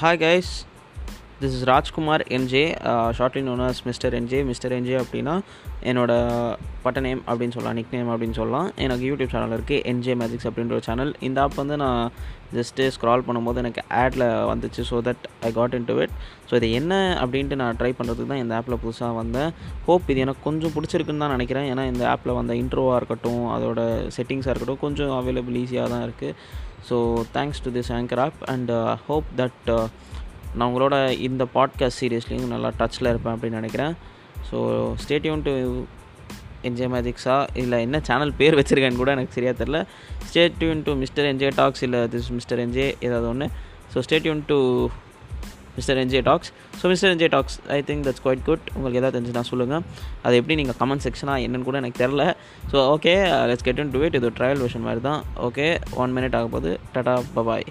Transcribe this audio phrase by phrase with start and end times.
[0.00, 0.64] Hi guys,
[1.40, 2.62] this is Rajkumar NJ
[3.18, 5.34] shortly known as mister NJ mister NJ அப்படின்னா
[5.90, 6.12] என்னோட
[6.84, 8.68] பட்ட name அப்படின்னு சொல்லலாம் நிக் நேம் அப்படின்னு சொல்லலாம்.
[8.84, 12.02] எனக்கு யூடியூப் சேனல் இருக்குது என்ஜே மேஜிக்ஸ் அப்படின்ற ஒரு சேனல் இந்த ஆப் வந்து நான்
[12.58, 16.14] ஜஸ்ட்டு ஸ்க்ரால் பண்ணும்போது எனக்கு ஆடில் வந்துச்சு so that I got into it
[16.50, 16.92] so இது என்ன
[17.22, 19.50] அப்படின்ட்டு நான் ட்ரை பண்ணுறதுக்கு தான் இந்த ஆப்பில் புதுசாக வந்தேன்.
[19.88, 21.68] ஹோப் இது எனக்கு கொஞ்சம் பிடிச்சிருக்குன்னு தான் நினைக்கிறேன்.
[21.72, 23.80] ஏன்னா இந்த ஆப்பில் வந்த இன்ட்ரோவாக இருக்கட்டும் அதோட
[24.18, 26.36] செட்டிங்ஸாக இருக்கட்டும் கொஞ்சம் அவைலபிள் ஈஸியாக தான் இருக்குது
[26.90, 26.98] so
[27.38, 28.72] thanks to this Anchor app and
[29.08, 29.70] hope that
[30.54, 33.94] நான் உங்களோட இந்த பாட்காஸ்ட் சீரியஸ்லேயும் நல்லா டச்சில் இருப்பேன் அப்படின்னு நினைக்கிறேன்.
[34.50, 34.58] So
[35.02, 35.52] stay tuned to
[36.64, 39.78] NJ மேஜிக்ஸா இல்லை என்ன சேனல் பேர் வச்சுருக்கேன்னு கூட எனக்கு சரியாக தெரில
[40.30, 43.46] stay tuned to mister NJ talks இல்லை திஸ் மிஸ்டர் என்ஜே ஏதாவது ஒன்று
[43.94, 44.58] so stay tuned to
[45.76, 49.40] mister NJ talks so mister NJ talks I think that's quite good உங்களுக்கு எதாவது தெரிஞ்சுனா
[49.40, 49.84] சொல்லுங்கள்
[50.22, 52.24] அது எப்படி நீங்கள் கமெண்ட் செக்ஷனாக என்னன்னு கூட எனக்கு தெரில
[52.72, 53.14] so okay
[53.50, 55.22] let's get into it இது ட்ரையல் வெர்ஷன் மாதிரி தான்.
[55.40, 57.66] ஓகே ஒன் மினிட் ஆக போகுது டாடா பபாய்